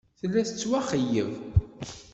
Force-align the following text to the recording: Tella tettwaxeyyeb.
Tella 0.19 0.41
tettwaxeyyeb. 0.47 1.31